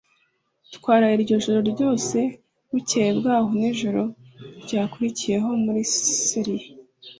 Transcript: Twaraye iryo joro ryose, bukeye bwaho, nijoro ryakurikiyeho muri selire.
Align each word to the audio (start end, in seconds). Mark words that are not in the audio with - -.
Twaraye 0.75 1.15
iryo 1.17 1.35
joro 1.43 1.59
ryose, 1.71 2.17
bukeye 2.71 3.11
bwaho, 3.19 3.49
nijoro 3.59 4.01
ryakurikiyeho 4.63 5.49
muri 5.63 5.81
selire. 6.29 6.67